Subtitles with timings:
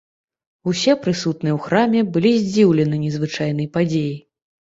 [0.69, 4.19] Усе прысутныя ў храме былі здзіўлены незвычайнай падзеяй.